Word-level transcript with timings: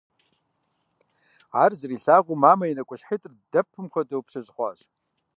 Ар 1.61 1.71
зэрилъагъуу, 1.79 2.41
мамэ 2.43 2.65
и 2.67 2.75
нэкӀущхьитӀыр, 2.77 3.33
дэпым 3.51 3.85
хуэдэу, 3.91 4.25
плъыжь 4.25 4.51
хъуащ. 4.55 4.79